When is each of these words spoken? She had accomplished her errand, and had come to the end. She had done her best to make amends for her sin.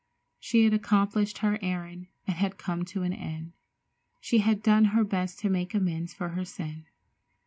She 0.39 0.63
had 0.63 0.73
accomplished 0.73 1.37
her 1.37 1.59
errand, 1.61 2.07
and 2.25 2.35
had 2.35 2.57
come 2.57 2.83
to 2.85 3.01
the 3.01 3.11
end. 3.15 3.51
She 4.19 4.39
had 4.39 4.63
done 4.63 4.85
her 4.85 5.03
best 5.03 5.37
to 5.41 5.47
make 5.51 5.75
amends 5.75 6.11
for 6.11 6.29
her 6.29 6.43
sin. 6.43 6.87